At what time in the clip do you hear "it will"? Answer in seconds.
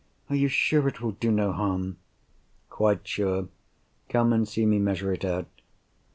0.87-1.11